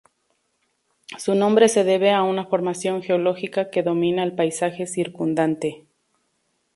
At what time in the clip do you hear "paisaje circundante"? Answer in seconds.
4.33-5.85